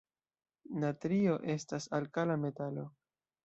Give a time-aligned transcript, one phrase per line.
[0.83, 2.91] Natrio estas alkala metalo.